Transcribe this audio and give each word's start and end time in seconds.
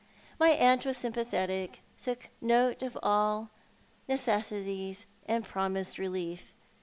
My 0.39 0.49
aunt 0.49 0.83
was 0.83 0.97
sympathetic, 0.97 1.81
took 2.01 2.29
note 2.41 2.81
of 2.81 2.97
all 3.03 3.51
necessities, 4.07 5.05
and 5.27 5.45
promised 5.45 5.99
relief. 5.99 6.55